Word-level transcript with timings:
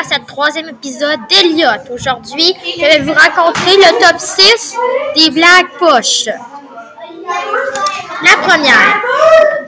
à 0.00 0.04
ce 0.04 0.18
troisième 0.26 0.68
épisode 0.70 1.18
d'Eliott. 1.28 1.82
Aujourd'hui, 1.92 2.54
je 2.76 2.80
vais 2.80 3.00
vous 3.00 3.12
raconter 3.12 3.76
le 3.76 3.98
top 4.00 4.18
6 4.18 4.76
des 5.16 5.30
blagues 5.30 5.68
poches. 5.78 6.28
La 8.22 8.36
première. 8.36 9.02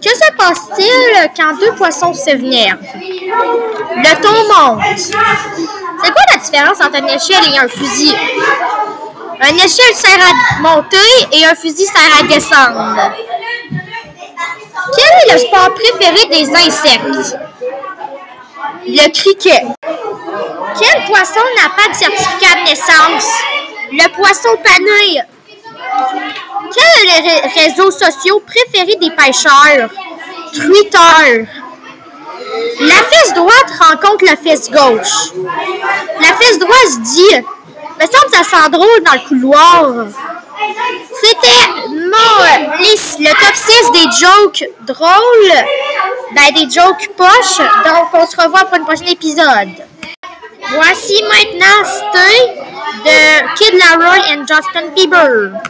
Que 0.00 0.10
se 0.10 0.32
passe-t-il 0.36 1.30
quand 1.36 1.56
deux 1.58 1.72
poissons 1.72 2.14
s'énervent? 2.14 2.78
Le 2.94 4.22
ton 4.22 4.34
monte. 4.48 4.98
C'est 4.98 6.12
quoi 6.12 6.22
la 6.32 6.38
différence 6.38 6.80
entre 6.80 6.98
une 6.98 7.08
échelle 7.08 7.52
et 7.52 7.58
un 7.58 7.68
fusil? 7.68 8.14
Un 9.40 9.54
échelle 9.56 9.94
sert 9.94 10.18
à 10.20 10.60
monter 10.60 10.96
et 11.32 11.44
un 11.44 11.54
fusil 11.54 11.86
sert 11.86 12.18
à 12.18 12.22
descendre. 12.22 13.12
Quel 14.96 15.06
est 15.06 15.32
le 15.32 15.38
sport 15.38 15.74
préféré 15.74 16.26
des 16.28 16.54
insectes? 16.54 17.36
Le 18.86 19.12
criquet. 19.12 19.62
Quel 20.78 21.04
poisson 21.06 21.40
n'a 21.56 21.70
pas 21.70 21.88
de 21.88 21.94
certificat 21.94 22.54
de 22.60 22.68
naissance? 22.68 23.28
Le 23.92 24.08
poisson 24.14 24.50
pané. 24.62 25.22
Quels 26.72 27.10
sont 27.10 27.22
les 27.24 27.62
réseaux 27.62 27.90
sociaux 27.90 28.42
préférés 28.46 28.96
des 28.96 29.10
pêcheurs? 29.10 29.90
Twitter. 30.52 31.46
La 32.80 32.94
fesse 32.94 33.34
droite 33.34 33.70
rencontre 33.80 34.24
la 34.24 34.36
fesse 34.36 34.70
gauche. 34.70 35.32
La 36.20 36.34
fesse 36.34 36.58
droite 36.58 37.00
dit 37.02 37.36
Me 37.98 38.06
semble 38.06 38.34
ça 38.34 38.42
sent 38.44 38.70
drôle 38.70 39.02
dans 39.04 39.12
le 39.12 39.28
couloir. 39.28 40.06
C'était 41.22 41.68
mon 41.88 42.30
le 43.18 43.32
top 43.32 43.54
6 43.54 43.92
des 43.92 44.26
jokes 44.26 44.64
drôles, 44.86 45.66
ben 46.34 46.54
des 46.54 46.70
jokes 46.70 47.10
poches. 47.16 47.58
Donc 47.84 48.08
on 48.14 48.26
se 48.26 48.36
revoit 48.40 48.64
pour 48.64 48.78
un 48.78 48.84
prochain 48.84 49.06
épisode. 49.06 49.89
Voici 50.72 51.22
maintenant 51.24 51.84
Stay 51.84 52.54
de 53.04 53.54
Kid 53.56 53.74
Laroi 53.78 54.18
et 54.30 54.38
Justin 54.46 54.88
Bieber. 54.94 55.69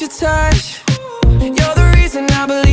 your 0.00 0.10
touch. 0.10 0.82
You're 1.40 1.74
the 1.74 1.92
reason 1.96 2.26
I 2.30 2.46
believe 2.46 2.65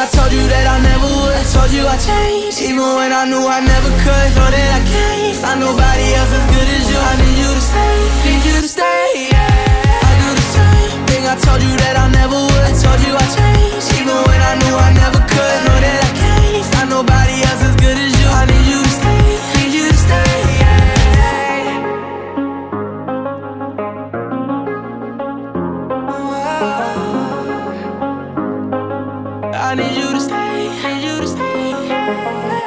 I 0.00 0.06
told 0.06 0.32
you 0.32 0.40
that 0.48 0.64
I 0.64 0.80
never 0.80 1.12
would. 1.12 1.36
I 1.36 1.44
told 1.44 1.70
you 1.76 1.84
I 1.84 1.92
changed, 2.00 2.62
even 2.64 2.80
when 2.80 3.12
I 3.12 3.28
knew 3.28 3.44
I 3.44 3.60
never 3.60 3.92
could. 4.00 4.28
Know 4.32 4.48
that 4.48 4.70
I 4.72 4.82
can't 4.88 5.36
find 5.36 5.60
nobody 5.60 6.06
else 6.16 6.32
as 6.32 6.44
good 6.48 6.68
as 6.72 6.84
you. 6.88 6.89
I 29.70 29.74
need 29.76 29.96
you 29.96 30.12
to 30.12 30.20
stay, 30.20 30.68
need 30.82 31.00
you 31.04 31.20
to 31.20 31.28
stay. 31.28 32.59